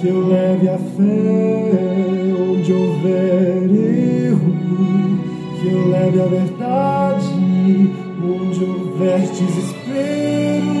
que 0.00 0.08
eu 0.08 0.26
leve 0.26 0.68
a 0.68 0.78
fé. 0.78 2.10
Onde 2.40 2.72
houver 2.72 3.62
erro, 3.70 4.52
que 5.60 5.66
eu 5.68 5.88
leve 5.88 6.20
a 6.20 6.26
verdade 6.26 7.30
onde 8.22 8.64
houver 8.64 9.20
desespero, 9.20 10.74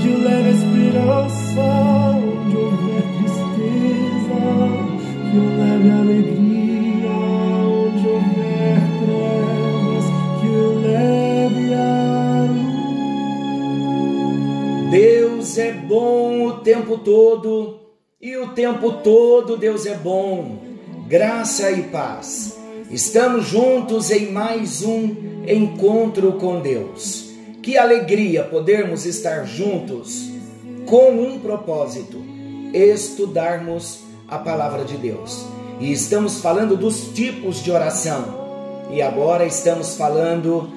que 0.00 0.08
eu 0.08 0.18
leve 0.18 0.48
a 0.48 0.52
esperança, 0.52 1.60
onde 2.16 2.56
houver 2.56 3.02
tristeza, 3.18 4.40
que 5.30 5.36
eu 5.36 5.48
leve 5.58 5.88
a 5.90 5.98
alegria, 5.98 7.10
onde 7.10 8.06
houver 8.08 8.78
trevas, 9.00 10.06
que 10.40 10.46
eu 10.46 10.70
leve 10.80 11.74
a. 11.74 12.48
Deus 14.90 15.58
é 15.58 15.72
bom 15.72 16.46
o 16.46 16.52
tempo 16.60 16.98
todo, 16.98 17.79
e 18.22 18.36
o 18.36 18.48
tempo 18.48 18.92
todo 19.02 19.56
Deus 19.56 19.86
é 19.86 19.94
bom. 19.94 20.58
Graça 21.08 21.70
e 21.70 21.84
paz. 21.84 22.58
Estamos 22.90 23.46
juntos 23.46 24.10
em 24.10 24.30
mais 24.30 24.82
um 24.82 25.16
encontro 25.48 26.34
com 26.34 26.60
Deus. 26.60 27.30
Que 27.62 27.78
alegria 27.78 28.44
podermos 28.44 29.06
estar 29.06 29.46
juntos 29.46 30.30
com 30.84 31.12
um 31.12 31.38
propósito: 31.38 32.22
estudarmos 32.74 34.00
a 34.28 34.36
palavra 34.36 34.84
de 34.84 34.98
Deus. 34.98 35.46
E 35.80 35.90
estamos 35.90 36.42
falando 36.42 36.76
dos 36.76 37.08
tipos 37.14 37.62
de 37.62 37.70
oração. 37.70 38.38
E 38.92 39.00
agora 39.00 39.46
estamos 39.46 39.94
falando 39.94 40.68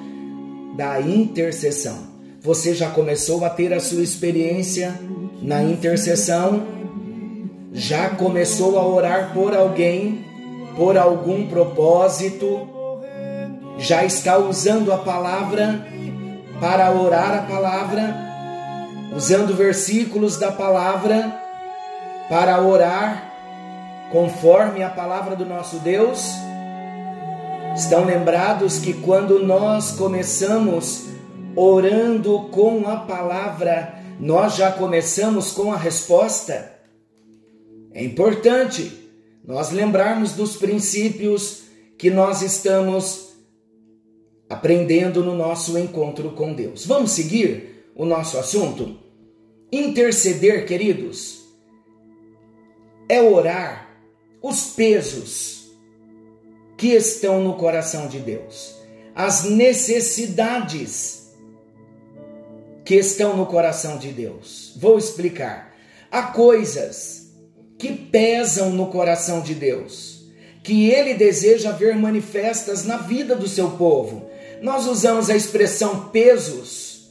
da 0.78 0.98
intercessão. 0.98 2.14
Você 2.40 2.74
já 2.74 2.88
começou 2.88 3.44
a 3.44 3.50
ter 3.50 3.74
a 3.74 3.80
sua 3.80 4.02
experiência 4.02 4.98
na 5.42 5.62
intercessão? 5.62 6.83
Já 7.74 8.08
começou 8.10 8.78
a 8.78 8.86
orar 8.86 9.34
por 9.34 9.54
alguém? 9.54 10.32
por 10.76 10.98
algum 10.98 11.46
propósito, 11.46 12.68
já 13.78 14.04
está 14.04 14.38
usando 14.38 14.92
a 14.92 14.98
palavra 14.98 15.86
para 16.60 16.90
orar 16.92 17.38
a 17.38 17.42
palavra, 17.42 18.16
usando 19.14 19.54
versículos 19.54 20.36
da 20.36 20.50
palavra 20.50 21.40
para 22.28 22.60
orar 22.60 23.32
conforme 24.10 24.82
a 24.82 24.90
palavra 24.90 25.36
do 25.36 25.44
nosso 25.44 25.76
Deus. 25.78 26.32
Estão 27.76 28.04
lembrados 28.04 28.78
que 28.78 28.94
quando 28.94 29.44
nós 29.44 29.92
começamos 29.92 31.06
orando 31.56 32.48
com 32.52 32.88
a 32.88 32.96
palavra, 32.96 33.94
nós 34.18 34.54
já 34.54 34.70
começamos 34.70 35.50
com 35.50 35.72
a 35.72 35.76
resposta? 35.76 36.73
É 37.94 38.02
importante 38.02 38.92
nós 39.44 39.70
lembrarmos 39.70 40.32
dos 40.32 40.56
princípios 40.56 41.62
que 41.96 42.10
nós 42.10 42.42
estamos 42.42 43.34
aprendendo 44.50 45.22
no 45.22 45.34
nosso 45.34 45.78
encontro 45.78 46.32
com 46.32 46.52
Deus. 46.52 46.84
Vamos 46.84 47.12
seguir 47.12 47.92
o 47.94 48.04
nosso 48.04 48.36
assunto? 48.36 48.98
Interceder, 49.70 50.66
queridos, 50.66 51.44
é 53.08 53.22
orar 53.22 53.88
os 54.42 54.66
pesos 54.74 55.70
que 56.76 56.88
estão 56.88 57.42
no 57.42 57.54
coração 57.54 58.08
de 58.08 58.18
Deus, 58.18 58.74
as 59.14 59.44
necessidades 59.44 61.32
que 62.84 62.96
estão 62.96 63.36
no 63.36 63.46
coração 63.46 63.98
de 63.98 64.12
Deus. 64.12 64.74
Vou 64.76 64.98
explicar. 64.98 65.74
Há 66.10 66.24
coisas 66.24 67.23
que 67.84 67.92
pesam 67.92 68.70
no 68.70 68.86
coração 68.86 69.42
de 69.42 69.52
Deus, 69.52 70.24
que 70.62 70.90
ele 70.90 71.12
deseja 71.12 71.70
ver 71.70 71.94
manifestas 71.94 72.82
na 72.86 72.96
vida 72.96 73.36
do 73.36 73.46
seu 73.46 73.72
povo. 73.72 74.30
Nós 74.62 74.86
usamos 74.86 75.28
a 75.28 75.36
expressão 75.36 76.08
pesos 76.08 77.10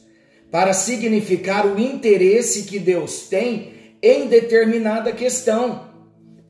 para 0.50 0.72
significar 0.72 1.64
o 1.64 1.78
interesse 1.78 2.64
que 2.64 2.80
Deus 2.80 3.28
tem 3.28 3.72
em 4.02 4.26
determinada 4.26 5.12
questão. 5.12 5.90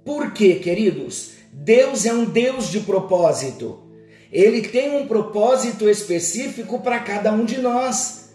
Por 0.06 0.32
quê, 0.32 0.54
queridos? 0.54 1.32
Deus 1.52 2.06
é 2.06 2.14
um 2.14 2.24
Deus 2.24 2.70
de 2.70 2.80
propósito. 2.80 3.82
Ele 4.32 4.62
tem 4.62 4.96
um 4.96 5.06
propósito 5.06 5.86
específico 5.86 6.80
para 6.80 6.98
cada 7.00 7.30
um 7.30 7.44
de 7.44 7.60
nós. 7.60 8.30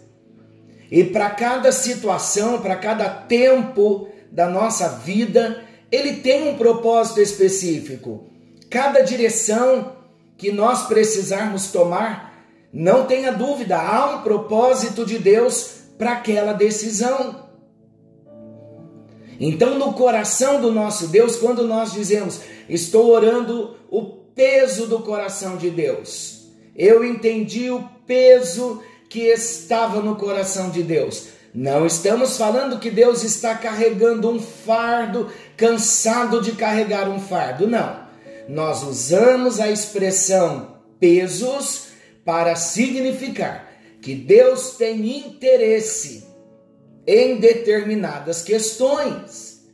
E 0.88 1.02
para 1.02 1.30
cada 1.30 1.72
situação, 1.72 2.62
para 2.62 2.76
cada 2.76 3.08
tempo 3.08 4.08
da 4.30 4.48
nossa 4.48 4.88
vida, 4.88 5.64
ele 5.90 6.14
tem 6.14 6.48
um 6.48 6.56
propósito 6.56 7.20
específico. 7.20 8.26
Cada 8.68 9.00
direção 9.00 9.96
que 10.36 10.52
nós 10.52 10.86
precisarmos 10.86 11.70
tomar, 11.70 12.46
não 12.72 13.06
tenha 13.06 13.32
dúvida, 13.32 13.76
há 13.76 14.16
um 14.16 14.22
propósito 14.22 15.04
de 15.04 15.18
Deus 15.18 15.80
para 15.98 16.12
aquela 16.12 16.52
decisão. 16.52 17.48
Então, 19.38 19.78
no 19.78 19.92
coração 19.94 20.60
do 20.60 20.70
nosso 20.70 21.08
Deus, 21.08 21.36
quando 21.36 21.66
nós 21.66 21.92
dizemos, 21.92 22.40
estou 22.68 23.10
orando 23.10 23.76
o 23.90 24.02
peso 24.34 24.86
do 24.86 25.00
coração 25.00 25.56
de 25.56 25.70
Deus, 25.70 26.46
eu 26.76 27.04
entendi 27.04 27.70
o 27.70 27.82
peso 28.06 28.82
que 29.08 29.22
estava 29.22 30.00
no 30.00 30.16
coração 30.16 30.70
de 30.70 30.82
Deus. 30.82 31.28
Não 31.52 31.84
estamos 31.84 32.36
falando 32.36 32.78
que 32.78 32.90
Deus 32.90 33.24
está 33.24 33.56
carregando 33.56 34.30
um 34.30 34.40
fardo, 34.40 35.28
cansado 35.56 36.40
de 36.40 36.52
carregar 36.52 37.08
um 37.08 37.20
fardo. 37.20 37.66
Não. 37.66 38.08
Nós 38.48 38.82
usamos 38.82 39.58
a 39.58 39.68
expressão 39.68 40.76
pesos 41.00 41.88
para 42.24 42.54
significar 42.54 43.68
que 44.00 44.14
Deus 44.14 44.76
tem 44.76 45.26
interesse 45.26 46.24
em 47.06 47.38
determinadas 47.38 48.42
questões. 48.42 49.64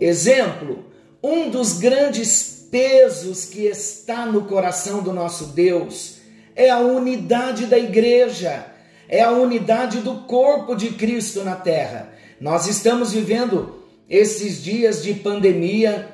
Exemplo, 0.00 0.86
um 1.22 1.50
dos 1.50 1.74
grandes 1.74 2.66
pesos 2.70 3.44
que 3.44 3.66
está 3.66 4.26
no 4.26 4.46
coração 4.46 5.02
do 5.02 5.12
nosso 5.12 5.46
Deus 5.48 6.16
é 6.56 6.70
a 6.70 6.78
unidade 6.78 7.66
da 7.66 7.78
igreja 7.78 8.73
é 9.08 9.22
a 9.22 9.30
unidade 9.30 10.00
do 10.00 10.22
corpo 10.22 10.74
de 10.74 10.90
Cristo 10.90 11.44
na 11.44 11.56
terra. 11.56 12.12
Nós 12.40 12.66
estamos 12.66 13.12
vivendo 13.12 13.82
esses 14.08 14.62
dias 14.62 15.02
de 15.02 15.14
pandemia, 15.14 16.08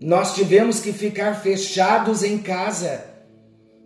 nós 0.00 0.34
tivemos 0.34 0.80
que 0.80 0.92
ficar 0.92 1.40
fechados 1.40 2.22
em 2.22 2.38
casa, 2.38 3.04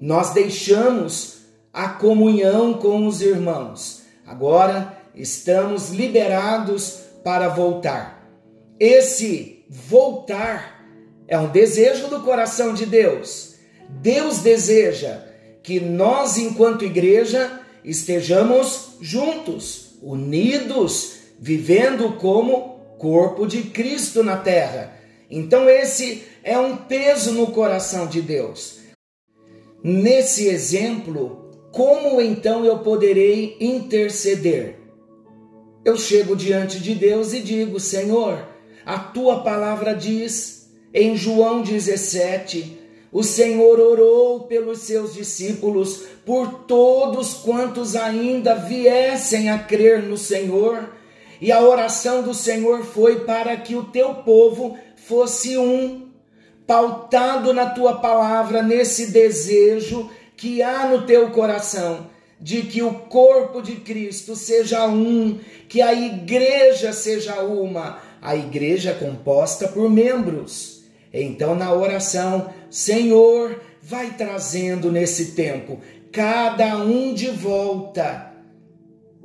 nós 0.01 0.31
deixamos 0.31 1.39
a 1.73 1.89
comunhão 1.89 2.75
com 2.75 3.07
os 3.07 3.21
irmãos. 3.21 4.03
Agora 4.27 4.97
estamos 5.15 5.91
liberados 5.91 7.01
para 7.23 7.49
voltar. 7.49 8.27
Esse 8.79 9.65
voltar 9.69 10.85
é 11.29 11.39
um 11.39 11.49
desejo 11.49 12.09
do 12.09 12.21
coração 12.21 12.73
de 12.75 12.87
Deus. 12.87 13.57
Deus 13.89 14.39
deseja 14.39 15.21
que 15.63 15.81
nós, 15.81 16.39
enquanto 16.39 16.85
igreja, 16.85 17.61
estejamos 17.87 18.97
juntos, 19.01 19.93
unidos, 20.03 21.19
vivendo 21.39 22.15
como 22.15 22.81
corpo 22.99 23.47
de 23.47 23.63
Cristo 23.63 24.25
na 24.25 24.37
terra. 24.37 24.99
Então, 25.31 25.69
esse 25.69 26.25
é 26.43 26.59
um 26.59 26.77
peso 26.77 27.33
no 27.33 27.49
coração 27.49 28.09
de 28.09 28.21
Deus. 28.21 28.81
Nesse 29.83 30.49
exemplo, 30.49 31.51
como 31.71 32.21
então 32.21 32.65
eu 32.65 32.81
poderei 32.81 33.57
interceder? 33.61 34.79
Eu 35.85 35.97
chego 35.97 36.35
diante 36.35 36.81
de 36.81 36.95
Deus 36.95 37.33
e 37.33 37.41
digo: 37.41 37.79
Senhor, 37.79 38.49
a 38.85 38.99
tua 38.99 39.43
palavra 39.43 39.95
diz 39.95 40.69
em 40.93 41.17
João 41.17 41.63
17: 41.63 42.86
o 43.13 43.23
Senhor 43.23 43.79
orou 43.79 44.41
pelos 44.41 44.81
seus 44.81 45.15
discípulos, 45.15 46.03
por 46.25 46.65
todos 46.65 47.35
quantos 47.35 47.97
ainda 47.97 48.55
viessem 48.55 49.49
a 49.51 49.59
crer 49.59 50.03
no 50.03 50.19
Senhor. 50.19 50.91
E 51.41 51.53
a 51.53 51.61
oração 51.61 52.23
do 52.23 52.35
Senhor 52.35 52.85
foi 52.85 53.21
para 53.21 53.57
que 53.57 53.75
o 53.75 53.85
teu 53.85 54.15
povo 54.17 54.77
fosse 54.97 55.57
um, 55.57 56.09
pautado 56.67 57.53
na 57.53 57.71
tua 57.71 57.97
palavra, 58.01 58.63
nesse 58.63 59.13
desejo 59.13 60.11
que 60.37 60.63
há 60.63 60.87
no 60.87 61.07
teu 61.07 61.31
coração 61.31 62.07
de 62.41 62.63
que 62.63 62.83
o 62.83 62.93
corpo 62.93 63.63
de 63.63 63.77
Cristo 63.77 64.37
seja 64.37 64.87
um, 64.87 65.39
que 65.69 65.81
a 65.81 65.95
igreja 65.95 66.93
seja 66.93 67.43
uma, 67.43 67.99
a 68.21 68.37
igreja 68.37 68.91
é 68.91 68.95
composta 68.95 69.69
por 69.69 69.89
membros. 69.89 70.83
Então, 71.13 71.55
na 71.55 71.73
oração, 71.73 72.53
Senhor, 72.77 73.59
vai 73.81 74.11
trazendo 74.19 74.93
nesse 74.93 75.33
tempo 75.33 75.81
cada 76.13 76.77
um 76.77 77.15
de 77.15 77.31
volta 77.31 78.35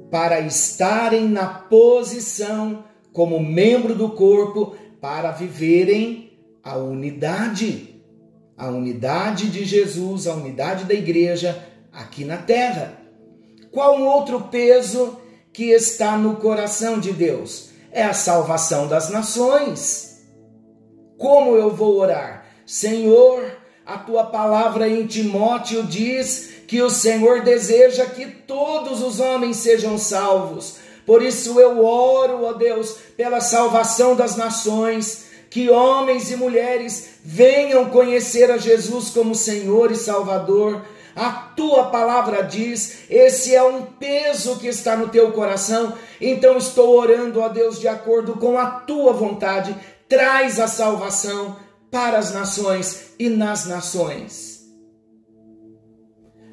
para 0.09 0.39
estarem 0.39 1.27
na 1.27 1.47
posição 1.47 2.85
como 3.11 3.41
membro 3.41 3.93
do 3.93 4.11
corpo 4.11 4.73
para 5.01 5.31
viverem 5.31 6.31
a 6.63 6.77
unidade, 6.77 8.01
a 8.55 8.69
unidade 8.69 9.49
de 9.49 9.65
Jesus, 9.65 10.27
a 10.27 10.33
unidade 10.33 10.85
da 10.85 10.93
igreja 10.93 11.61
aqui 11.91 12.23
na 12.23 12.37
terra. 12.37 13.01
Qual 13.69 13.97
um 13.97 14.07
outro 14.07 14.43
peso 14.43 15.17
que 15.51 15.71
está 15.71 16.17
no 16.17 16.37
coração 16.37 17.01
de 17.01 17.11
Deus? 17.11 17.71
É 17.91 18.01
a 18.01 18.13
salvação 18.13 18.87
das 18.87 19.09
nações. 19.09 20.25
Como 21.17 21.57
eu 21.57 21.75
vou 21.75 21.97
orar? 21.97 22.40
Senhor, 22.71 23.51
a 23.85 23.97
tua 23.97 24.27
palavra 24.27 24.87
em 24.87 25.05
Timóteo 25.05 25.83
diz 25.83 26.51
que 26.65 26.81
o 26.81 26.89
Senhor 26.89 27.41
deseja 27.41 28.05
que 28.05 28.25
todos 28.25 29.03
os 29.03 29.19
homens 29.19 29.57
sejam 29.57 29.97
salvos. 29.97 30.77
Por 31.05 31.21
isso 31.21 31.59
eu 31.59 31.83
oro, 31.83 32.45
ó 32.45 32.53
Deus, 32.53 32.95
pela 33.17 33.41
salvação 33.41 34.15
das 34.15 34.37
nações, 34.37 35.25
que 35.49 35.69
homens 35.69 36.31
e 36.31 36.37
mulheres 36.37 37.15
venham 37.25 37.89
conhecer 37.89 38.49
a 38.49 38.57
Jesus 38.57 39.09
como 39.09 39.35
Senhor 39.35 39.91
e 39.91 39.97
Salvador. 39.97 40.81
A 41.13 41.29
tua 41.29 41.87
palavra 41.87 42.41
diz, 42.41 42.99
esse 43.09 43.53
é 43.53 43.61
um 43.61 43.81
peso 43.81 44.57
que 44.59 44.67
está 44.67 44.95
no 44.95 45.09
teu 45.09 45.33
coração, 45.33 45.93
então 46.21 46.57
estou 46.57 46.97
orando 46.97 47.43
a 47.43 47.49
Deus 47.49 47.81
de 47.81 47.89
acordo 47.89 48.35
com 48.35 48.57
a 48.57 48.65
tua 48.65 49.11
vontade, 49.11 49.75
traz 50.07 50.57
a 50.57 50.69
salvação 50.69 51.57
para 51.91 52.17
as 52.17 52.33
nações 52.33 53.13
e 53.19 53.29
nas 53.29 53.67
nações. 53.67 54.61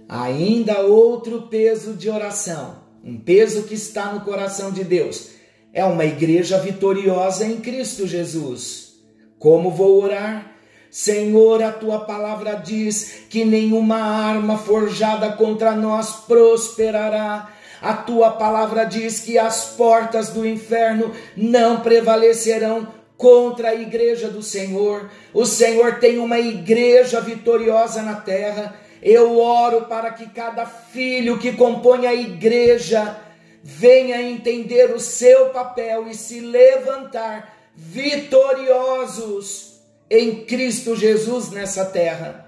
Ainda 0.08 0.80
outro 0.80 1.42
peso 1.42 1.94
de 1.94 2.10
oração, 2.10 2.82
um 3.04 3.18
peso 3.18 3.62
que 3.62 3.74
está 3.74 4.12
no 4.12 4.22
coração 4.22 4.72
de 4.72 4.82
Deus, 4.82 5.30
é 5.72 5.84
uma 5.84 6.04
igreja 6.04 6.58
vitoriosa 6.58 7.46
em 7.46 7.60
Cristo 7.60 8.06
Jesus. 8.06 8.94
Como 9.38 9.70
vou 9.70 10.02
orar? 10.02 10.56
Senhor, 10.90 11.62
a 11.62 11.70
tua 11.70 12.00
palavra 12.00 12.54
diz 12.54 13.26
que 13.28 13.44
nenhuma 13.44 13.98
arma 13.98 14.56
forjada 14.56 15.30
contra 15.32 15.72
nós 15.72 16.10
prosperará. 16.26 17.52
A 17.80 17.92
tua 17.92 18.30
palavra 18.30 18.84
diz 18.84 19.20
que 19.20 19.38
as 19.38 19.66
portas 19.76 20.30
do 20.30 20.44
inferno 20.46 21.12
não 21.36 21.80
prevalecerão 21.80 22.88
contra 23.18 23.70
a 23.70 23.74
igreja 23.74 24.28
do 24.28 24.42
Senhor. 24.42 25.10
O 25.34 25.44
Senhor 25.44 25.98
tem 25.98 26.18
uma 26.18 26.38
igreja 26.38 27.20
vitoriosa 27.20 28.00
na 28.00 28.14
terra. 28.14 28.80
Eu 29.02 29.38
oro 29.38 29.86
para 29.86 30.12
que 30.12 30.30
cada 30.30 30.64
filho 30.64 31.38
que 31.38 31.52
compõe 31.52 32.06
a 32.06 32.14
igreja 32.14 33.18
venha 33.62 34.22
entender 34.22 34.94
o 34.94 35.00
seu 35.00 35.50
papel 35.50 36.08
e 36.08 36.14
se 36.14 36.40
levantar 36.40 37.54
vitoriosos 37.74 39.80
em 40.08 40.44
Cristo 40.44 40.96
Jesus 40.96 41.50
nessa 41.50 41.84
terra. 41.84 42.46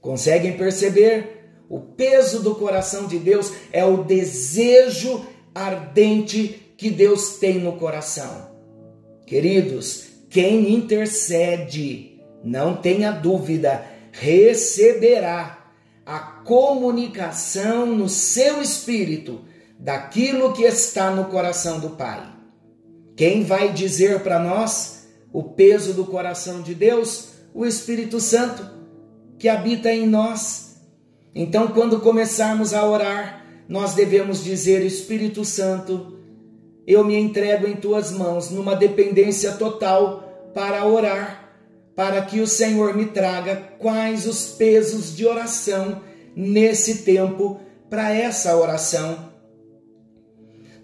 Conseguem 0.00 0.56
perceber? 0.56 1.30
O 1.68 1.80
peso 1.80 2.42
do 2.42 2.54
coração 2.56 3.06
de 3.06 3.18
Deus 3.18 3.52
é 3.72 3.84
o 3.84 4.04
desejo 4.04 5.24
ardente 5.54 6.74
que 6.76 6.90
Deus 6.90 7.36
tem 7.36 7.58
no 7.58 7.78
coração. 7.78 8.53
Queridos, 9.26 10.06
quem 10.28 10.74
intercede, 10.74 12.20
não 12.42 12.76
tenha 12.76 13.10
dúvida, 13.10 13.84
receberá 14.12 15.70
a 16.04 16.18
comunicação 16.18 17.86
no 17.86 18.08
seu 18.08 18.60
espírito 18.60 19.40
daquilo 19.78 20.52
que 20.52 20.62
está 20.62 21.10
no 21.10 21.26
coração 21.26 21.80
do 21.80 21.90
Pai. 21.90 22.22
Quem 23.16 23.44
vai 23.44 23.72
dizer 23.72 24.20
para 24.20 24.38
nós 24.38 25.08
o 25.32 25.42
peso 25.42 25.92
do 25.94 26.04
coração 26.04 26.62
de 26.62 26.74
Deus, 26.74 27.28
o 27.54 27.64
Espírito 27.64 28.20
Santo 28.20 28.74
que 29.38 29.48
habita 29.48 29.92
em 29.92 30.06
nós. 30.06 30.76
Então, 31.34 31.68
quando 31.68 32.00
começarmos 32.00 32.72
a 32.72 32.84
orar, 32.88 33.44
nós 33.68 33.94
devemos 33.94 34.42
dizer: 34.42 34.84
Espírito 34.84 35.44
Santo, 35.44 36.13
eu 36.86 37.04
me 37.04 37.16
entrego 37.16 37.66
em 37.66 37.76
tuas 37.76 38.12
mãos 38.12 38.50
numa 38.50 38.76
dependência 38.76 39.52
total 39.52 40.50
para 40.54 40.84
orar, 40.86 41.50
para 41.94 42.22
que 42.22 42.40
o 42.40 42.46
Senhor 42.46 42.94
me 42.94 43.06
traga 43.06 43.56
quais 43.78 44.26
os 44.26 44.48
pesos 44.48 45.16
de 45.16 45.26
oração 45.26 46.02
nesse 46.36 46.98
tempo 46.98 47.60
para 47.88 48.12
essa 48.12 48.56
oração. 48.56 49.32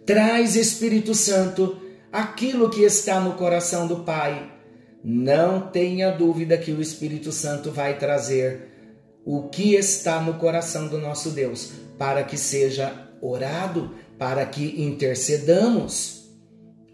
Traz, 0.07 0.57
Espírito 0.57 1.15
Santo, 1.15 1.77
aquilo 2.13 2.71
que 2.71 2.83
está 2.83 3.21
no 3.21 3.35
coração 3.35 3.87
do 3.87 4.01
Pai. 4.01 4.51
Não 5.03 5.61
tenha 5.61 6.11
dúvida 6.11 6.59
que 6.59 6.73
o 6.73 6.81
Espírito 6.81 7.33
Santo 7.33 7.71
vai 7.71 7.99
trazer 7.99 8.69
o 9.25 9.49
que 9.49 9.75
está 9.75 10.21
no 10.21 10.35
coração 10.35 10.89
do 10.89 10.99
nosso 10.99 11.31
Deus, 11.31 11.73
para 11.99 12.25
que 12.25 12.37
seja 12.37 13.09
orado, 13.21 13.95
para 14.21 14.45
que 14.45 14.83
intercedamos. 14.83 16.29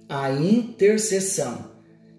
A 0.08 0.30
intercessão, 0.30 1.72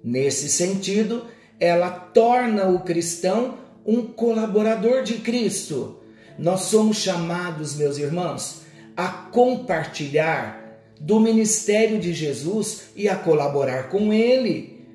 nesse 0.03 0.49
sentido, 0.49 1.23
ela 1.57 1.89
torna 1.89 2.67
o 2.67 2.81
cristão 2.81 3.57
um 3.85 4.01
colaborador 4.01 5.03
de 5.03 5.19
Cristo. 5.19 6.01
Nós 6.37 6.63
somos 6.63 6.97
chamados, 6.97 7.75
meus 7.75 7.97
irmãos, 7.97 8.63
a 8.97 9.07
compartilhar 9.07 10.83
do 10.99 11.21
ministério 11.21 12.01
de 12.01 12.13
Jesus 12.13 12.89
e 12.93 13.07
a 13.07 13.15
colaborar 13.15 13.83
com 13.89 14.11
ele. 14.11 14.85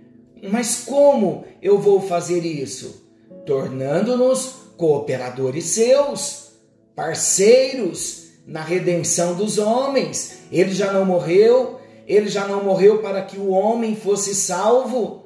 Mas 0.51 0.85
como 0.85 1.47
eu 1.63 1.81
vou 1.81 2.03
fazer 2.03 2.45
isso? 2.45 3.03
Tornando-nos 3.47 4.57
cooperadores 4.77 5.65
seus, 5.65 6.53
parceiros 6.95 8.22
na 8.47 8.63
redenção 8.63 9.35
dos 9.35 9.59
homens. 9.59 10.39
Ele 10.51 10.73
já 10.73 10.93
não 10.93 11.05
morreu, 11.05 11.81
ele 12.07 12.29
já 12.29 12.47
não 12.47 12.65
morreu 12.65 13.01
para 13.01 13.23
que 13.23 13.39
o 13.39 13.51
homem 13.51 13.95
fosse 13.95 14.35
salvo. 14.35 15.23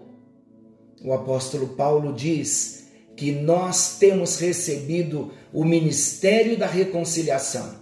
O 1.02 1.12
apóstolo 1.12 1.68
Paulo 1.68 2.12
diz 2.12 2.88
que 3.16 3.32
nós 3.32 3.96
temos 3.98 4.38
recebido 4.38 5.32
o 5.52 5.64
ministério 5.64 6.56
da 6.56 6.66
reconciliação. 6.66 7.76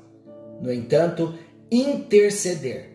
No 0.60 0.72
entanto, 0.72 1.34
interceder, 1.70 2.90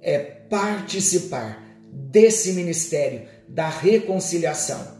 é 0.00 0.18
participar 0.18 1.62
desse 1.92 2.52
ministério 2.52 3.28
da 3.48 3.68
reconciliação. 3.68 4.98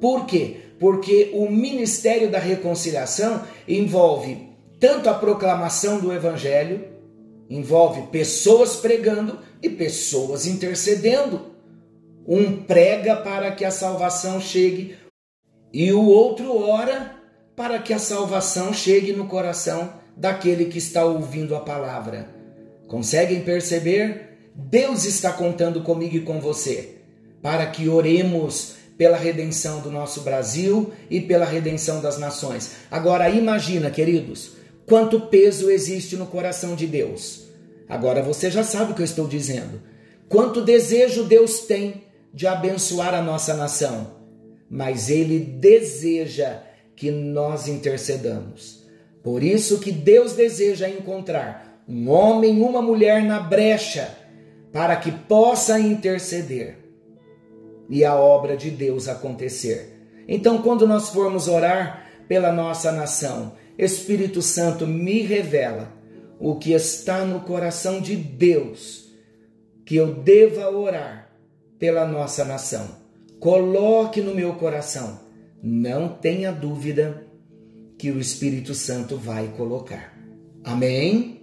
Por 0.00 0.26
quê? 0.26 0.56
Porque 0.78 1.30
o 1.32 1.48
ministério 1.50 2.30
da 2.30 2.38
reconciliação 2.38 3.42
envolve 3.68 4.51
tanto 4.82 5.08
a 5.08 5.14
proclamação 5.14 6.00
do 6.00 6.12
evangelho, 6.12 6.88
envolve 7.48 8.08
pessoas 8.08 8.74
pregando 8.74 9.38
e 9.62 9.70
pessoas 9.70 10.44
intercedendo. 10.44 11.52
Um 12.26 12.64
prega 12.64 13.14
para 13.14 13.52
que 13.52 13.64
a 13.64 13.70
salvação 13.70 14.40
chegue 14.40 14.96
e 15.72 15.92
o 15.92 16.04
outro 16.04 16.58
ora 16.68 17.14
para 17.54 17.78
que 17.78 17.92
a 17.92 17.98
salvação 18.00 18.72
chegue 18.72 19.12
no 19.12 19.28
coração 19.28 19.92
daquele 20.16 20.64
que 20.64 20.78
está 20.78 21.04
ouvindo 21.04 21.54
a 21.54 21.60
palavra. 21.60 22.28
Conseguem 22.88 23.42
perceber? 23.42 24.50
Deus 24.52 25.04
está 25.04 25.32
contando 25.32 25.82
comigo 25.82 26.16
e 26.16 26.22
com 26.22 26.40
você 26.40 26.96
para 27.40 27.66
que 27.66 27.88
oremos 27.88 28.74
pela 28.98 29.16
redenção 29.16 29.80
do 29.80 29.92
nosso 29.92 30.22
Brasil 30.22 30.92
e 31.08 31.20
pela 31.20 31.44
redenção 31.44 32.00
das 32.00 32.18
nações. 32.18 32.72
Agora 32.90 33.30
imagina, 33.30 33.88
queridos, 33.88 34.61
quanto 34.86 35.20
peso 35.22 35.70
existe 35.70 36.16
no 36.16 36.26
coração 36.26 36.74
de 36.74 36.86
Deus. 36.86 37.48
Agora 37.88 38.22
você 38.22 38.50
já 38.50 38.62
sabe 38.64 38.92
o 38.92 38.94
que 38.94 39.02
eu 39.02 39.06
estou 39.06 39.26
dizendo. 39.26 39.80
Quanto 40.28 40.62
desejo 40.62 41.24
Deus 41.24 41.60
tem 41.60 42.04
de 42.32 42.46
abençoar 42.46 43.14
a 43.14 43.22
nossa 43.22 43.54
nação. 43.54 44.22
mas 44.74 45.10
ele 45.10 45.38
deseja 45.38 46.62
que 46.96 47.10
nós 47.10 47.68
intercedamos. 47.68 48.86
Por 49.22 49.42
isso 49.42 49.78
que 49.78 49.92
Deus 49.92 50.32
deseja 50.32 50.88
encontrar 50.88 51.82
um 51.86 52.08
homem, 52.08 52.62
uma 52.62 52.80
mulher 52.80 53.22
na 53.22 53.38
brecha 53.38 54.16
para 54.72 54.96
que 54.96 55.12
possa 55.12 55.78
interceder 55.78 56.78
e 57.90 58.02
a 58.02 58.16
obra 58.16 58.56
de 58.56 58.70
Deus 58.70 59.08
acontecer. 59.08 59.94
Então, 60.26 60.62
quando 60.62 60.86
nós 60.86 61.10
formos 61.10 61.48
orar 61.48 62.06
pela 62.26 62.50
nossa 62.50 62.90
nação, 62.90 63.52
Espírito 63.78 64.42
Santo 64.42 64.86
me 64.86 65.22
revela 65.22 65.92
o 66.38 66.56
que 66.56 66.72
está 66.72 67.24
no 67.24 67.40
coração 67.40 68.00
de 68.00 68.16
Deus, 68.16 69.12
que 69.84 69.96
eu 69.96 70.14
deva 70.14 70.70
orar 70.70 71.32
pela 71.78 72.06
nossa 72.06 72.44
nação. 72.44 72.88
Coloque 73.38 74.20
no 74.20 74.34
meu 74.34 74.54
coração, 74.54 75.20
não 75.62 76.08
tenha 76.08 76.52
dúvida 76.52 77.26
que 77.98 78.10
o 78.10 78.20
Espírito 78.20 78.74
Santo 78.74 79.16
vai 79.16 79.48
colocar. 79.56 80.16
Amém? 80.64 81.40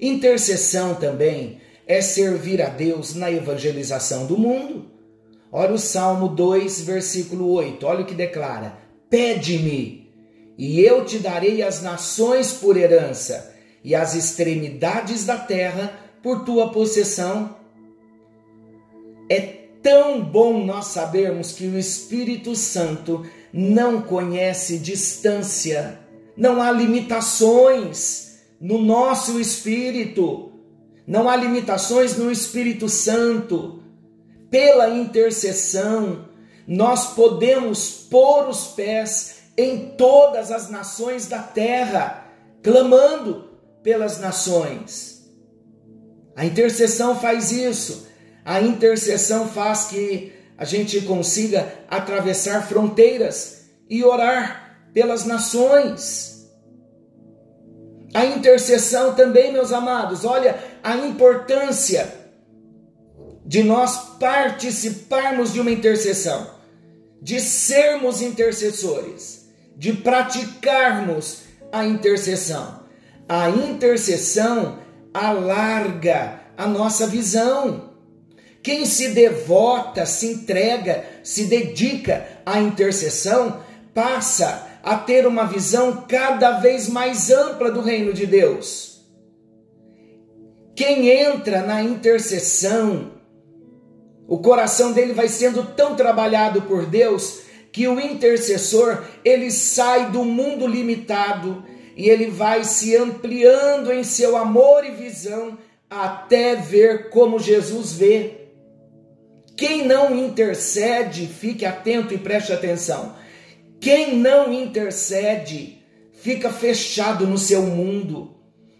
Intercessão 0.00 0.94
também 0.94 1.60
é 1.86 2.00
servir 2.00 2.60
a 2.60 2.68
Deus 2.68 3.14
na 3.14 3.30
evangelização 3.30 4.26
do 4.26 4.36
mundo. 4.36 4.86
Olha 5.50 5.72
o 5.72 5.78
Salmo 5.78 6.28
2, 6.28 6.82
versículo 6.82 7.50
8. 7.50 7.86
Olha 7.86 8.02
o 8.02 8.06
que 8.06 8.14
declara: 8.14 8.78
Pede-me, 9.08 10.07
e 10.58 10.80
eu 10.80 11.04
te 11.04 11.20
darei 11.20 11.62
as 11.62 11.80
nações 11.80 12.52
por 12.52 12.76
herança, 12.76 13.54
e 13.84 13.94
as 13.94 14.16
extremidades 14.16 15.24
da 15.24 15.36
terra 15.36 15.92
por 16.20 16.44
tua 16.44 16.72
possessão. 16.72 17.56
É 19.30 19.40
tão 19.80 20.20
bom 20.20 20.64
nós 20.64 20.86
sabermos 20.86 21.52
que 21.52 21.64
o 21.64 21.78
Espírito 21.78 22.56
Santo 22.56 23.24
não 23.52 24.02
conhece 24.02 24.78
distância, 24.78 26.00
não 26.36 26.60
há 26.60 26.72
limitações 26.72 28.40
no 28.60 28.78
nosso 28.78 29.40
espírito, 29.40 30.52
não 31.06 31.28
há 31.28 31.36
limitações 31.36 32.16
no 32.16 32.30
Espírito 32.30 32.88
Santo. 32.88 33.82
Pela 34.50 34.90
intercessão, 34.90 36.28
nós 36.66 37.14
podemos 37.14 37.90
pôr 37.90 38.48
os 38.48 38.66
pés 38.68 39.37
em 39.58 39.96
todas 39.96 40.52
as 40.52 40.70
nações 40.70 41.26
da 41.26 41.42
terra, 41.42 42.24
clamando 42.62 43.50
pelas 43.82 44.20
nações. 44.20 45.28
A 46.36 46.44
intercessão 46.44 47.18
faz 47.18 47.50
isso. 47.50 48.06
A 48.44 48.60
intercessão 48.60 49.48
faz 49.48 49.86
que 49.86 50.32
a 50.56 50.64
gente 50.64 51.00
consiga 51.00 51.72
atravessar 51.90 52.68
fronteiras 52.68 53.64
e 53.90 54.04
orar 54.04 54.88
pelas 54.94 55.24
nações. 55.24 56.48
A 58.14 58.24
intercessão 58.24 59.14
também, 59.14 59.52
meus 59.52 59.72
amados, 59.72 60.24
olha 60.24 60.56
a 60.82 60.96
importância 60.96 62.14
de 63.44 63.64
nós 63.64 63.96
participarmos 64.20 65.52
de 65.52 65.60
uma 65.60 65.70
intercessão, 65.70 66.48
de 67.20 67.40
sermos 67.40 68.22
intercessores, 68.22 69.37
de 69.78 69.92
praticarmos 69.92 71.44
a 71.72 71.86
intercessão. 71.86 72.80
A 73.28 73.48
intercessão 73.48 74.80
alarga 75.14 76.40
a 76.56 76.66
nossa 76.66 77.06
visão. 77.06 77.90
Quem 78.60 78.84
se 78.84 79.10
devota, 79.10 80.04
se 80.04 80.26
entrega, 80.26 81.04
se 81.22 81.44
dedica 81.44 82.26
à 82.44 82.58
intercessão, 82.58 83.62
passa 83.94 84.66
a 84.82 84.96
ter 84.96 85.26
uma 85.26 85.44
visão 85.44 86.04
cada 86.08 86.58
vez 86.58 86.88
mais 86.88 87.30
ampla 87.30 87.70
do 87.70 87.80
reino 87.80 88.12
de 88.12 88.26
Deus. 88.26 89.06
Quem 90.74 91.08
entra 91.08 91.62
na 91.62 91.82
intercessão, 91.82 93.12
o 94.26 94.38
coração 94.38 94.92
dele 94.92 95.12
vai 95.12 95.28
sendo 95.28 95.62
tão 95.74 95.94
trabalhado 95.94 96.62
por 96.62 96.84
Deus 96.84 97.47
que 97.72 97.86
o 97.86 98.00
intercessor, 98.00 99.04
ele 99.24 99.50
sai 99.50 100.10
do 100.10 100.24
mundo 100.24 100.66
limitado 100.66 101.64
e 101.96 102.08
ele 102.08 102.30
vai 102.30 102.64
se 102.64 102.96
ampliando 102.96 103.92
em 103.92 104.04
seu 104.04 104.36
amor 104.36 104.84
e 104.84 104.92
visão 104.92 105.58
até 105.90 106.54
ver 106.54 107.10
como 107.10 107.38
Jesus 107.38 107.92
vê. 107.92 108.38
Quem 109.56 109.84
não 109.84 110.16
intercede, 110.16 111.26
fique 111.26 111.66
atento 111.66 112.14
e 112.14 112.18
preste 112.18 112.52
atenção. 112.52 113.16
Quem 113.80 114.16
não 114.16 114.52
intercede, 114.52 115.82
fica 116.12 116.52
fechado 116.52 117.26
no 117.26 117.36
seu 117.36 117.62
mundo, 117.62 118.36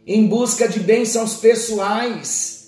em 0.06 0.26
busca 0.26 0.68
de 0.68 0.78
bênçãos 0.78 1.34
pessoais. 1.34 2.58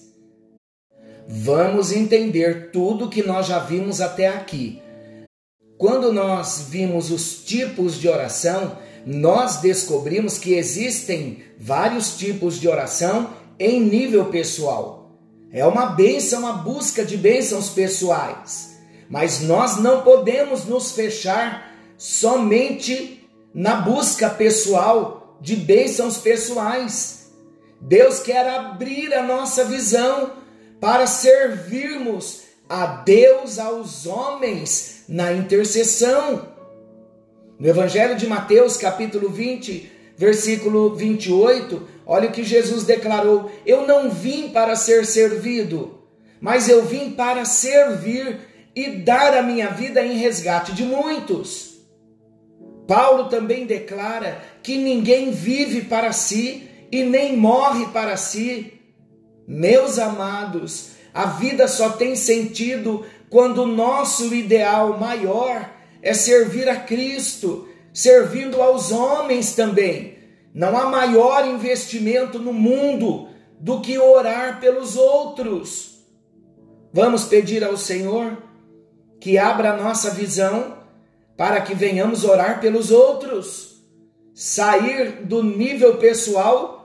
Vamos 1.29 1.93
entender 1.93 2.71
tudo 2.73 3.09
que 3.09 3.23
nós 3.23 3.47
já 3.47 3.61
vimos 3.61 4.00
até 4.00 4.27
aqui. 4.27 4.83
Quando 5.81 6.13
nós 6.13 6.67
vimos 6.69 7.11
os 7.11 7.43
tipos 7.43 7.99
de 7.99 8.07
oração, 8.07 8.77
nós 9.07 9.63
descobrimos 9.63 10.37
que 10.37 10.53
existem 10.53 11.43
vários 11.59 12.19
tipos 12.19 12.61
de 12.61 12.69
oração 12.69 13.31
em 13.59 13.81
nível 13.81 14.27
pessoal. 14.27 15.11
É 15.51 15.65
uma 15.65 15.87
bênção 15.87 16.47
a 16.47 16.53
busca 16.53 17.03
de 17.03 17.17
bênçãos 17.17 17.71
pessoais. 17.71 18.79
Mas 19.09 19.41
nós 19.41 19.79
não 19.79 20.03
podemos 20.03 20.67
nos 20.67 20.93
fechar 20.93 21.75
somente 21.97 23.27
na 23.55 23.77
busca 23.77 24.29
pessoal 24.29 25.39
de 25.41 25.57
bênçãos 25.57 26.19
pessoais. 26.19 27.31
Deus 27.81 28.21
quer 28.21 28.47
abrir 28.47 29.15
a 29.15 29.23
nossa 29.23 29.65
visão 29.65 30.33
para 30.79 31.07
servirmos 31.07 32.50
a 32.71 32.87
Deus, 32.87 33.59
aos 33.59 34.07
homens, 34.07 35.03
na 35.09 35.33
intercessão. 35.33 36.50
No 37.59 37.67
Evangelho 37.67 38.17
de 38.17 38.29
Mateus, 38.29 38.77
capítulo 38.77 39.29
20, 39.29 39.91
versículo 40.17 40.95
28, 40.95 41.89
olha 42.07 42.29
o 42.29 42.33
que 42.33 42.45
Jesus 42.45 42.85
declarou: 42.85 43.50
Eu 43.67 43.89
não 43.89 44.09
vim 44.09 44.50
para 44.50 44.77
ser 44.77 45.05
servido, 45.05 45.99
mas 46.41 46.69
eu 46.69 46.85
vim 46.85 47.11
para 47.11 47.45
servir 47.45 48.39
e 48.75 48.89
dar 48.99 49.37
a 49.37 49.43
minha 49.43 49.71
vida 49.71 50.00
em 50.00 50.17
resgate 50.19 50.73
de 50.73 50.85
muitos. 50.85 51.81
Paulo 52.87 53.29
também 53.29 53.67
declara 53.67 54.41
que 54.62 54.77
ninguém 54.77 55.33
vive 55.33 55.83
para 55.83 56.12
si 56.12 56.69
e 56.93 57.03
nem 57.03 57.37
morre 57.37 57.87
para 57.87 58.17
si. 58.17 58.75
Meus 59.47 59.99
amados, 59.99 60.89
a 61.12 61.26
vida 61.26 61.67
só 61.67 61.90
tem 61.90 62.14
sentido 62.14 63.05
quando 63.29 63.62
o 63.62 63.67
nosso 63.67 64.35
ideal 64.35 64.99
maior 64.99 65.71
é 66.02 66.14
servir 66.14 66.69
a 66.69 66.76
Cristo, 66.76 67.69
servindo 67.93 68.61
aos 68.62 68.90
homens 68.90 69.55
também. 69.55 70.19
Não 70.55 70.76
há 70.76 70.87
maior 70.87 71.47
investimento 71.47 72.38
no 72.38 72.52
mundo 72.52 73.29
do 73.59 73.81
que 73.81 73.99
orar 73.99 74.59
pelos 74.61 74.97
outros. 74.97 76.00
Vamos 76.93 77.25
pedir 77.25 77.62
ao 77.62 77.76
Senhor 77.76 78.37
que 79.21 79.38
abra 79.38 79.73
a 79.73 79.76
nossa 79.76 80.11
visão 80.11 80.79
para 81.37 81.61
que 81.61 81.75
venhamos 81.75 82.25
orar 82.25 82.61
pelos 82.61 82.90
outros, 82.90 83.83
sair 84.35 85.25
do 85.25 85.43
nível 85.43 85.97
pessoal 85.99 86.80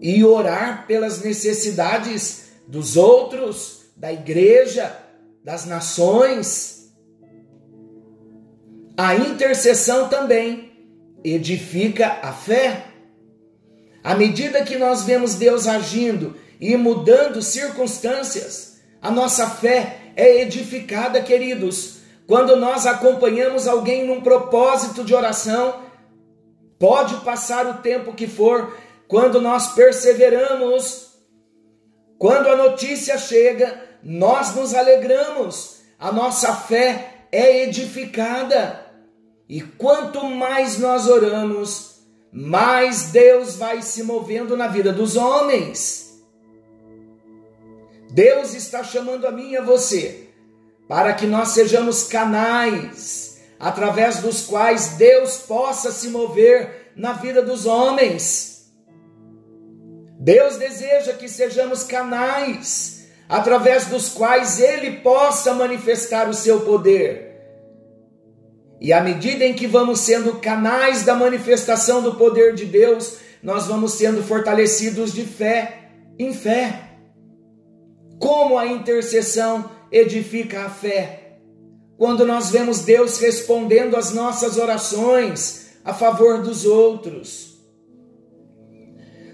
e 0.00 0.24
orar 0.24 0.86
pelas 0.86 1.22
necessidades 1.22 2.46
dos 2.66 2.96
outros, 2.96 3.82
da 3.96 4.12
igreja, 4.12 4.96
das 5.44 5.66
nações. 5.66 6.90
A 8.96 9.14
intercessão 9.14 10.08
também 10.08 10.72
edifica 11.22 12.18
a 12.22 12.32
fé. 12.32 12.86
À 14.02 14.14
medida 14.14 14.64
que 14.64 14.78
nós 14.78 15.02
vemos 15.02 15.34
Deus 15.34 15.66
agindo 15.66 16.34
e 16.58 16.76
mudando 16.76 17.42
circunstâncias, 17.42 18.80
a 19.02 19.10
nossa 19.10 19.48
fé 19.48 20.12
é 20.16 20.40
edificada, 20.42 21.22
queridos. 21.22 22.00
Quando 22.26 22.56
nós 22.56 22.86
acompanhamos 22.86 23.66
alguém 23.66 24.06
num 24.06 24.20
propósito 24.20 25.04
de 25.04 25.14
oração, 25.14 25.82
pode 26.78 27.16
passar 27.16 27.66
o 27.66 27.82
tempo 27.82 28.14
que 28.14 28.26
for, 28.26 28.74
quando 29.10 29.40
nós 29.40 29.72
perseveramos, 29.72 31.08
quando 32.16 32.48
a 32.48 32.54
notícia 32.54 33.18
chega, 33.18 33.82
nós 34.04 34.54
nos 34.54 34.72
alegramos, 34.72 35.80
a 35.98 36.12
nossa 36.12 36.54
fé 36.54 37.26
é 37.32 37.64
edificada. 37.64 38.86
E 39.48 39.62
quanto 39.62 40.24
mais 40.24 40.78
nós 40.78 41.08
oramos, 41.08 42.02
mais 42.30 43.10
Deus 43.10 43.56
vai 43.56 43.82
se 43.82 44.04
movendo 44.04 44.56
na 44.56 44.68
vida 44.68 44.92
dos 44.92 45.16
homens. 45.16 46.22
Deus 48.12 48.54
está 48.54 48.84
chamando 48.84 49.26
a 49.26 49.32
mim 49.32 49.50
e 49.50 49.56
a 49.56 49.62
você 49.62 50.28
para 50.86 51.14
que 51.14 51.26
nós 51.26 51.48
sejamos 51.48 52.04
canais 52.04 53.40
através 53.58 54.18
dos 54.18 54.46
quais 54.46 54.90
Deus 54.90 55.38
possa 55.38 55.90
se 55.90 56.10
mover 56.10 56.92
na 56.94 57.14
vida 57.14 57.42
dos 57.42 57.66
homens. 57.66 58.49
Deus 60.20 60.58
deseja 60.58 61.14
que 61.14 61.30
sejamos 61.30 61.82
canais 61.82 63.06
através 63.26 63.86
dos 63.86 64.10
quais 64.10 64.60
Ele 64.60 64.98
possa 64.98 65.54
manifestar 65.54 66.28
o 66.28 66.34
seu 66.34 66.60
poder. 66.60 67.30
E 68.78 68.92
à 68.92 69.00
medida 69.02 69.46
em 69.46 69.54
que 69.54 69.66
vamos 69.66 70.00
sendo 70.00 70.38
canais 70.38 71.04
da 71.04 71.14
manifestação 71.14 72.02
do 72.02 72.16
poder 72.16 72.54
de 72.54 72.66
Deus, 72.66 73.16
nós 73.42 73.66
vamos 73.66 73.94
sendo 73.94 74.22
fortalecidos 74.22 75.10
de 75.14 75.24
fé 75.24 75.88
em 76.18 76.34
fé. 76.34 76.90
Como 78.18 78.58
a 78.58 78.66
intercessão 78.66 79.70
edifica 79.90 80.66
a 80.66 80.68
fé? 80.68 81.38
Quando 81.96 82.26
nós 82.26 82.50
vemos 82.50 82.80
Deus 82.80 83.18
respondendo 83.18 83.96
às 83.96 84.12
nossas 84.12 84.58
orações 84.58 85.70
a 85.82 85.94
favor 85.94 86.42
dos 86.42 86.66
outros. 86.66 87.49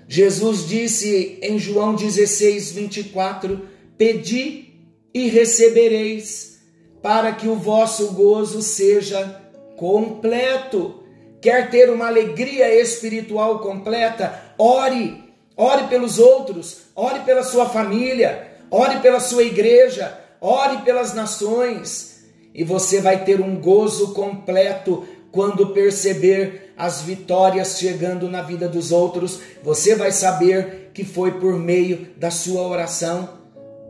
Jesus 0.09 0.67
disse 0.69 1.39
em 1.43 1.59
João 1.59 1.95
16, 1.95 2.73
24: 2.73 3.61
Pedi 3.99 4.67
e 5.13 5.29
recebereis 5.29 6.61
para 7.03 7.33
que 7.33 7.49
o 7.49 7.57
vosso 7.57 8.13
gozo 8.13 8.63
seja 8.63 9.43
completo. 9.77 11.03
Quer 11.41 11.71
ter 11.71 11.91
uma 11.91 12.07
alegria 12.07 12.75
espiritual 12.81 13.61
completa? 13.61 14.55
Ore, 14.59 15.25
ore 15.57 15.87
pelos 15.89 16.19
outros, 16.19 16.83
ore 16.95 17.21
pela 17.21 17.43
sua 17.43 17.69
família, 17.69 18.49
ore 18.71 19.01
pela 19.01 19.21
sua 19.21 19.45
igreja, 19.45 20.19
ore 20.41 20.83
pelas 20.83 21.15
nações, 21.15 22.25
e 22.55 22.65
você 22.65 23.01
vai 23.01 23.25
ter 23.25 23.41
um 23.41 23.61
gozo 23.61 24.15
completo 24.15 25.07
quando 25.31 25.69
perceber 25.69 26.66
as 26.77 27.01
vitórias 27.01 27.79
chegando 27.79 28.29
na 28.29 28.43
vida 28.43 28.69
dos 28.69 28.93
outros. 28.93 29.41
Você 29.63 29.95
vai 29.95 30.13
saber 30.13 30.91
que 30.93 31.05
foi 31.05 31.33
por 31.33 31.59
meio 31.59 32.09
da 32.17 32.31
sua 32.31 32.63
oração. 32.63 33.29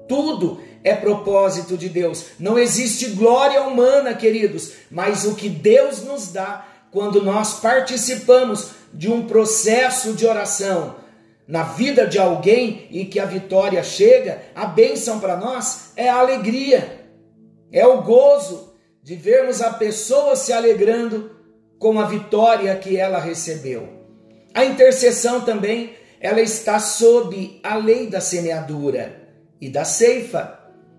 Tudo 0.08 0.60
é 0.84 0.94
propósito 0.94 1.76
de 1.76 1.88
Deus. 1.88 2.26
Não 2.38 2.58
existe 2.58 3.06
glória 3.10 3.62
humana, 3.62 4.14
queridos, 4.14 4.72
mas 4.90 5.24
o 5.24 5.34
que 5.34 5.48
Deus 5.48 6.02
nos 6.02 6.28
dá 6.28 6.64
quando 6.92 7.22
nós 7.22 7.60
participamos 7.60 8.70
de 8.94 9.10
um 9.10 9.26
processo 9.26 10.12
de 10.12 10.24
oração 10.24 10.94
na 11.46 11.62
vida 11.62 12.06
de 12.06 12.18
alguém 12.18 12.88
e 12.90 13.04
que 13.04 13.20
a 13.20 13.24
vitória 13.24 13.82
chega, 13.82 14.42
a 14.54 14.66
bênção 14.66 15.20
para 15.20 15.36
nós 15.36 15.92
é 15.96 16.08
a 16.08 16.16
alegria, 16.16 17.06
é 17.70 17.86
o 17.86 18.02
gozo 18.02 18.74
de 19.02 19.14
vermos 19.14 19.62
a 19.62 19.72
pessoa 19.72 20.34
se 20.34 20.52
alegrando 20.52 21.35
com 21.78 22.00
a 22.00 22.06
vitória 22.06 22.74
que 22.76 22.96
ela 22.96 23.18
recebeu. 23.18 23.88
A 24.54 24.64
intercessão 24.64 25.42
também, 25.42 25.94
ela 26.20 26.40
está 26.40 26.78
sob 26.78 27.60
a 27.62 27.76
lei 27.76 28.06
da 28.06 28.20
semeadura 28.20 29.28
e 29.60 29.68
da 29.68 29.84
ceifa. 29.84 30.58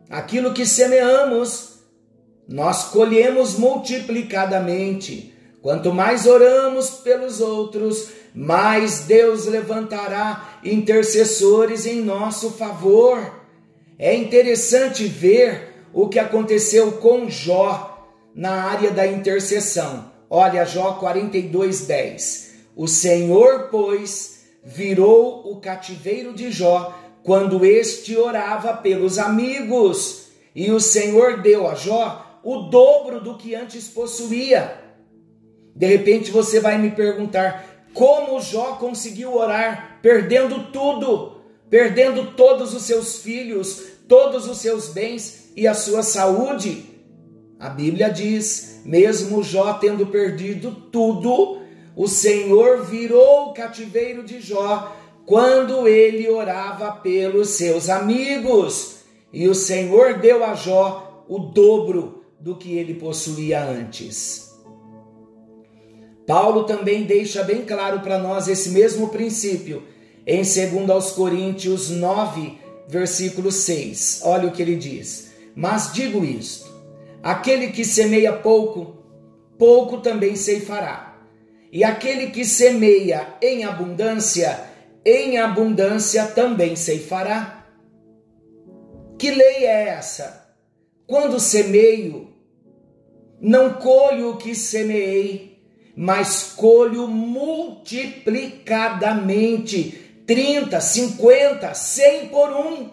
Aquilo 0.10 0.53
que 0.53 0.65
semeamos, 0.65 1.79
nós 2.48 2.86
colhemos 2.86 3.57
multiplicadamente. 3.57 5.34
Quanto 5.62 5.91
mais 5.91 6.25
oramos 6.25 6.91
pelos 6.91 7.41
outros, 7.41 8.10
mais 8.34 9.00
Deus 9.00 9.48
levantará 9.48 10.60
intercessores 10.63 11.86
em 11.86 12.01
nosso 12.01 12.51
favor. 12.51 13.43
É 13.98 14.15
interessante 14.15 15.07
ver 15.07 15.88
o 15.91 16.07
que 16.07 16.19
aconteceu 16.19 16.93
com 16.93 17.27
Jó 17.27 18.07
na 18.36 18.65
área 18.65 18.91
da 18.91 19.07
intercessão. 19.07 20.17
Olha, 20.29 20.65
Jó 20.65 20.93
42:10. 21.00 22.48
O 22.75 22.88
Senhor, 22.88 23.69
pois, 23.69 24.46
virou 24.63 25.51
o 25.51 25.60
cativeiro 25.60 26.34
de 26.34 26.51
Jó 26.51 26.93
quando 27.24 27.65
este 27.65 28.15
orava 28.15 28.74
pelos 28.74 29.17
amigos, 29.17 30.27
e 30.55 30.72
o 30.72 30.79
Senhor 30.79 31.42
deu 31.42 31.68
a 31.68 31.75
Jó 31.75 32.40
o 32.44 32.70
dobro 32.70 33.20
do 33.20 33.37
que 33.37 33.55
antes 33.55 33.87
possuía. 33.87 34.81
De 35.75 35.85
repente 35.85 36.31
você 36.31 36.59
vai 36.59 36.77
me 36.77 36.92
perguntar 36.92 37.87
como 37.94 38.40
Jó 38.42 38.75
conseguiu 38.75 39.35
orar 39.35 40.00
perdendo 40.01 40.72
tudo, 40.72 41.42
perdendo 41.70 42.31
todos 42.31 42.74
os 42.74 42.83
seus 42.83 43.18
filhos, 43.18 43.83
todos 44.07 44.48
os 44.48 44.59
seus 44.59 44.90
bens 44.90 45.51
e 45.55 45.68
a 45.68 45.74
sua 45.74 46.03
saúde. 46.03 46.97
A 47.59 47.70
Bíblia 47.70 48.09
diz: 48.09 48.81
mesmo 48.85 49.43
Jó 49.43 49.74
tendo 49.74 50.07
perdido 50.07 50.72
tudo, 50.91 51.61
o 51.96 52.07
Senhor 52.07 52.83
virou 52.85 53.48
o 53.48 53.53
cativeiro 53.53 54.24
de 54.24 54.39
Jó 54.39 54.96
quando 55.25 55.87
ele 55.87 56.29
orava 56.29 56.91
pelos 56.91 57.50
seus 57.50 57.89
amigos, 57.89 58.98
e 59.33 59.48
o 59.48 59.55
Senhor 59.55 60.20
deu 60.20 60.43
a 60.43 60.53
Jó 60.53 61.25
o 61.27 61.39
dobro 61.39 62.24
do 62.39 62.55
que 62.55 62.77
ele 62.77 62.93
possuía 62.93 63.63
antes. 63.63 64.55
Paulo 66.27 66.63
também 66.65 67.03
deixa 67.03 67.43
bem 67.43 67.65
claro 67.65 68.01
para 68.01 68.20
nós 68.20 68.48
esse 68.48 68.70
mesmo 68.70 69.09
princípio 69.09 69.83
em 70.25 70.41
2 70.43 70.89
aos 70.89 71.11
Coríntios 71.11 71.89
9, 71.89 72.57
versículo 72.87 73.51
6. 73.51 74.22
Olha 74.24 74.48
o 74.48 74.51
que 74.51 74.61
ele 74.61 74.75
diz: 74.75 75.31
"Mas 75.55 75.91
digo 75.91 76.24
isto: 76.24 76.76
aquele 77.22 77.68
que 77.68 77.84
semeia 77.84 78.32
pouco, 78.34 78.98
pouco 79.58 79.98
também 80.00 80.36
ceifará. 80.36 81.16
E 81.72 81.84
aquele 81.84 82.32
que 82.32 82.46
semeia 82.46 83.36
em 83.42 83.66
abundância, 83.66 84.60
em 85.06 85.38
abundância 85.38 86.25
também 86.27 86.75
ceifará. 86.75 87.66
Que 89.18 89.32
lei 89.32 89.66
é 89.66 89.90
essa? 89.90 90.48
Quando 91.06 91.40
semeio, 91.40 92.30
não 93.40 93.75
colho 93.75 94.32
o 94.32 94.38
que 94.38 94.56
semeei, 94.56 95.62
mas 95.96 96.53
colho 96.56 97.08
multiplicadamente 97.08 100.08
30, 100.27 100.80
50, 100.80 101.74
100 101.74 102.27
por 102.27 102.51
um. 102.51 102.90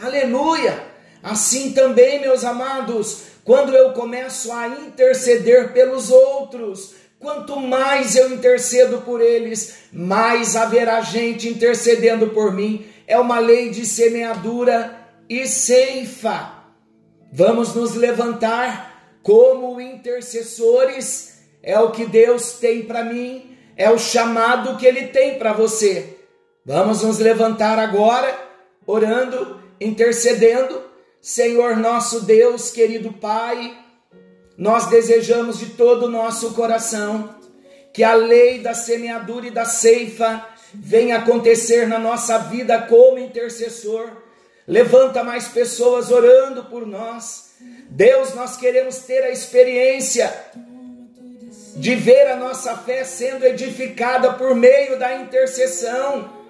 Aleluia! 0.00 0.84
Assim 1.22 1.72
também, 1.72 2.20
meus 2.20 2.44
amados, 2.44 3.22
quando 3.44 3.74
eu 3.74 3.92
começo 3.92 4.52
a 4.52 4.68
interceder 4.68 5.72
pelos 5.72 6.10
outros, 6.10 6.94
Quanto 7.24 7.58
mais 7.58 8.16
eu 8.16 8.30
intercedo 8.34 8.98
por 8.98 9.18
eles, 9.18 9.76
mais 9.90 10.54
haverá 10.54 11.00
gente 11.00 11.48
intercedendo 11.48 12.28
por 12.28 12.52
mim. 12.52 12.84
É 13.06 13.18
uma 13.18 13.38
lei 13.38 13.70
de 13.70 13.86
semeadura 13.86 14.94
e 15.26 15.46
ceifa. 15.46 16.52
Vamos 17.32 17.74
nos 17.74 17.94
levantar 17.94 19.16
como 19.22 19.80
intercessores. 19.80 21.38
É 21.62 21.80
o 21.80 21.92
que 21.92 22.04
Deus 22.04 22.58
tem 22.58 22.82
para 22.82 23.02
mim, 23.02 23.56
é 23.74 23.90
o 23.90 23.98
chamado 23.98 24.76
que 24.76 24.84
Ele 24.84 25.06
tem 25.06 25.38
para 25.38 25.54
você. 25.54 26.18
Vamos 26.62 27.02
nos 27.02 27.18
levantar 27.18 27.78
agora, 27.78 28.38
orando, 28.86 29.62
intercedendo. 29.80 30.82
Senhor 31.24 31.78
nosso 31.78 32.20
Deus, 32.20 32.70
querido 32.70 33.10
Pai, 33.10 33.74
nós 34.58 34.88
desejamos 34.88 35.58
de 35.58 35.70
todo 35.70 36.04
o 36.04 36.10
nosso 36.10 36.52
coração 36.52 37.34
que 37.94 38.04
a 38.04 38.12
lei 38.12 38.58
da 38.58 38.74
semeadura 38.74 39.46
e 39.46 39.50
da 39.50 39.64
ceifa 39.64 40.46
venha 40.74 41.16
acontecer 41.16 41.88
na 41.88 41.98
nossa 41.98 42.36
vida 42.36 42.78
como 42.82 43.18
intercessor. 43.18 44.06
Levanta 44.68 45.24
mais 45.24 45.48
pessoas 45.48 46.10
orando 46.10 46.64
por 46.64 46.86
nós. 46.86 47.54
Deus, 47.88 48.34
nós 48.34 48.58
queremos 48.58 48.98
ter 48.98 49.24
a 49.24 49.30
experiência 49.30 50.30
de 51.74 51.94
ver 51.94 52.32
a 52.32 52.36
nossa 52.36 52.76
fé 52.76 53.02
sendo 53.02 53.46
edificada 53.46 54.34
por 54.34 54.54
meio 54.54 54.98
da 54.98 55.14
intercessão. 55.14 56.43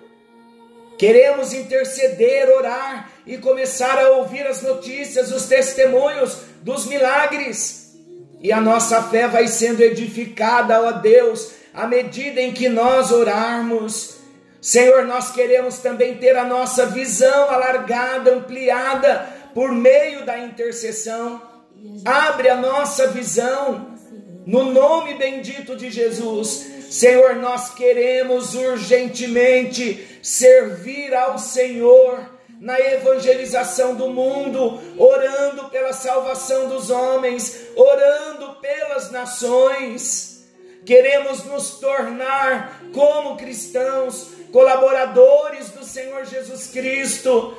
Queremos 0.99 1.53
interceder, 1.53 2.49
orar 2.51 3.11
e 3.27 3.39
começar 3.39 3.99
a 3.99 4.11
ouvir 4.11 4.47
as 4.47 4.63
notícias, 4.63 5.33
os 5.33 5.47
testemunhos 5.47 6.39
dos 6.63 6.87
milagres 6.87 7.85
e 8.45 8.53
a 8.53 8.61
nossa 8.61 9.03
fé 9.05 9.27
vai 9.27 9.49
sendo 9.49 9.81
edificada, 9.81 10.79
ó 10.79 10.93
Deus, 10.93 11.53
à 11.73 11.87
medida 11.87 12.43
em 12.43 12.53
que 12.53 12.69
nós 12.69 13.11
orarmos. 13.11 14.17
Senhor, 14.61 15.07
nós 15.07 15.31
queremos 15.31 15.79
também 15.79 16.19
ter 16.19 16.37
a 16.37 16.45
nossa 16.45 16.85
visão 16.85 17.49
alargada, 17.49 18.35
ampliada 18.35 19.27
por 19.55 19.73
meio 19.73 20.27
da 20.27 20.39
intercessão. 20.39 21.41
Abre 22.05 22.51
a 22.51 22.55
nossa 22.55 23.07
visão 23.07 23.95
no 24.45 24.71
nome 24.75 25.15
bendito 25.15 25.75
de 25.75 25.91
Jesus. 25.91 26.67
Senhor, 26.91 27.37
nós 27.37 27.75
queremos 27.75 28.55
urgentemente 28.55 30.19
servir 30.23 31.15
ao 31.15 31.39
Senhor 31.39 32.35
na 32.61 32.81
evangelização 32.81 33.95
do 33.95 34.09
mundo, 34.09 34.81
orando 34.97 35.69
pela 35.69 35.93
salvação 35.93 36.69
dos 36.69 36.89
homens, 36.89 37.69
orando 37.77 38.55
pelas 38.61 39.11
nações. 39.11 40.45
Queremos 40.87 41.45
nos 41.45 41.79
tornar, 41.79 42.81
como 42.93 43.37
cristãos, 43.37 44.29
colaboradores 44.53 45.71
do 45.71 45.85
Senhor 45.85 46.25
Jesus 46.25 46.69
Cristo. 46.69 47.57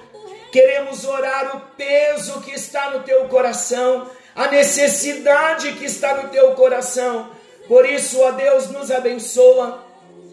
Queremos 0.52 1.06
orar 1.06 1.58
o 1.58 1.76
peso 1.76 2.42
que 2.42 2.52
está 2.52 2.92
no 2.92 3.04
teu 3.04 3.28
coração, 3.28 4.10
a 4.36 4.48
necessidade 4.48 5.74
que 5.74 5.86
está 5.86 6.16
no 6.16 6.30
teu 6.30 6.52
coração. 6.54 7.30
Por 7.68 7.86
isso, 7.90 8.20
ó 8.22 8.32
Deus, 8.32 8.70
nos 8.70 8.92
abençoa. 8.92 9.84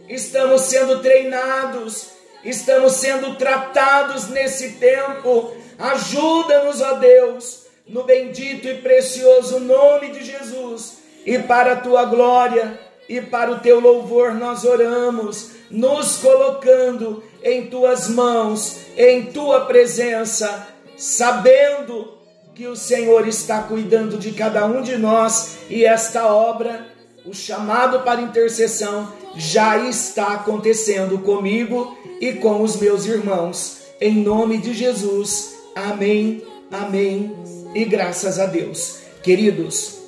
Estamos 0.09 0.63
sendo 0.63 1.01
treinados 1.01 2.13
estamos 2.45 2.95
sendo 2.95 3.37
tratados 3.37 4.29
nesse 4.29 4.73
tempo. 4.73 5.53
Ajuda-nos, 5.79 6.81
ó 6.81 6.95
Deus, 6.95 7.67
no 7.87 8.05
bendito 8.05 8.69
e 8.69 8.79
precioso 8.79 9.61
nome 9.61 10.11
de 10.11 10.25
Jesus, 10.25 10.99
e 11.25 11.39
para 11.39 11.73
a 11.73 11.77
tua 11.77 12.05
glória 12.05 12.79
e 13.09 13.21
para 13.21 13.51
o 13.51 13.61
teu 13.61 13.81
louvor 13.81 14.35
nós 14.35 14.65
oramos, 14.65 15.51
nos 15.71 16.17
colocando 16.17 17.23
em 17.43 17.67
tuas 17.67 18.09
mãos, 18.09 18.79
em 18.97 19.27
tua 19.27 19.67
presença, 19.67 20.69
sabendo 20.97 22.19
que 22.55 22.67
o 22.67 22.77
Senhor 22.77 23.27
está 23.27 23.63
cuidando 23.63 24.19
de 24.19 24.33
cada 24.33 24.65
um 24.67 24.83
de 24.83 24.97
nós 24.97 25.57
e 25.69 25.85
esta 25.85 26.27
obra, 26.27 26.92
o 27.25 27.33
chamado 27.33 28.01
para 28.01 28.21
intercessão, 28.21 29.13
já 29.37 29.79
está 29.89 30.35
acontecendo 30.35 31.19
comigo 31.19 31.97
e 32.21 32.33
com 32.35 32.63
os 32.63 32.77
meus 32.77 33.07
irmãos. 33.07 33.79
Em 34.01 34.17
nome 34.17 34.59
de 34.59 34.75
Jesus. 34.75 35.55
Amém, 35.75 36.43
amém 36.71 37.35
e 37.75 37.85
graças 37.85 38.39
a 38.39 38.47
Deus. 38.47 38.99
Queridos, 39.23 39.99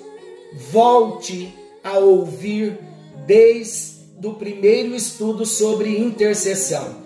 volte 0.70 1.54
a 1.82 1.98
ouvir 1.98 2.78
desde 3.26 3.94
o 4.22 4.34
primeiro 4.34 4.94
estudo 4.94 5.46
sobre 5.46 5.98
intercessão. 5.98 6.96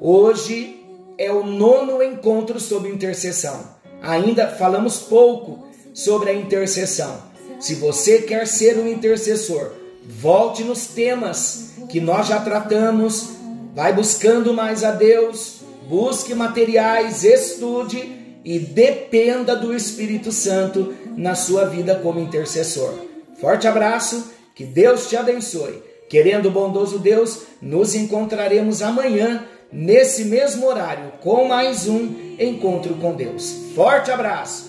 Hoje 0.00 0.80
é 1.18 1.30
o 1.30 1.44
nono 1.44 2.02
encontro 2.02 2.58
sobre 2.58 2.90
intercessão. 2.90 3.78
Ainda 4.02 4.48
falamos 4.48 4.98
pouco 4.98 5.66
sobre 5.92 6.30
a 6.30 6.34
intercessão. 6.34 7.29
Se 7.60 7.74
você 7.74 8.22
quer 8.22 8.46
ser 8.46 8.78
um 8.78 8.88
intercessor, 8.88 9.72
volte 10.04 10.64
nos 10.64 10.86
temas 10.86 11.70
que 11.88 12.00
nós 12.00 12.26
já 12.26 12.40
tratamos 12.40 13.40
Vai 13.74 13.92
buscando 13.92 14.52
mais 14.52 14.82
a 14.82 14.90
Deus, 14.90 15.60
busque 15.88 16.34
materiais, 16.34 17.22
estude 17.22 18.40
e 18.44 18.58
dependa 18.58 19.54
do 19.54 19.74
Espírito 19.74 20.32
Santo 20.32 20.92
na 21.16 21.36
sua 21.36 21.66
vida 21.66 21.94
como 21.94 22.18
intercessor. 22.18 22.92
Forte 23.40 23.68
abraço, 23.68 24.32
que 24.54 24.64
Deus 24.64 25.08
te 25.08 25.16
abençoe. 25.16 25.82
Querendo 26.08 26.46
o 26.46 26.50
bondoso 26.50 26.98
Deus, 26.98 27.42
nos 27.62 27.94
encontraremos 27.94 28.82
amanhã, 28.82 29.46
nesse 29.72 30.24
mesmo 30.24 30.66
horário, 30.66 31.12
com 31.20 31.44
mais 31.44 31.86
um 31.86 32.12
encontro 32.40 32.94
com 32.94 33.14
Deus. 33.14 33.54
Forte 33.76 34.10
abraço. 34.10 34.68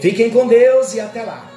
Fiquem 0.00 0.30
com 0.30 0.46
Deus 0.46 0.94
e 0.94 1.00
até 1.00 1.22
lá. 1.22 1.47